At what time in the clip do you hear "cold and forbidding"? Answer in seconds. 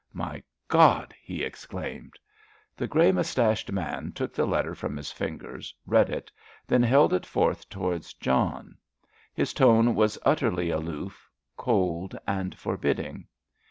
11.55-13.27